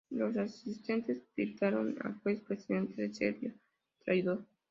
Los 0.09 0.35
asistentes 0.35 1.27
tildaron 1.35 1.95
al 2.03 2.15
juez 2.23 2.41
presidente 2.41 2.99
de 2.99 3.13
"serbio 3.13 3.53
traidor". 4.03 4.47